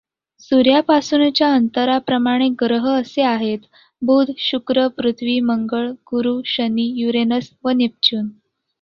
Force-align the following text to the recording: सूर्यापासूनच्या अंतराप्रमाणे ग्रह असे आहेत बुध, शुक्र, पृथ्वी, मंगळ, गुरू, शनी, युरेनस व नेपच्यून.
सूर्यापासूनच्या 0.41 1.51
अंतराप्रमाणे 1.53 2.47
ग्रह 2.61 2.89
असे 2.91 3.21
आहेत 3.23 3.67
बुध, 4.01 4.31
शुक्र, 4.39 4.87
पृथ्वी, 4.97 5.39
मंगळ, 5.43 5.89
गुरू, 6.11 6.39
शनी, 6.47 6.91
युरेनस 6.95 7.51
व 7.63 7.69
नेपच्यून. 7.71 8.27